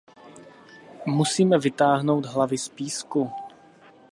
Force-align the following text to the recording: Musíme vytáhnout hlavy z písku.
Musíme 1.05 1.57
vytáhnout 1.59 2.25
hlavy 2.25 2.57
z 2.57 2.69
písku. 2.69 3.31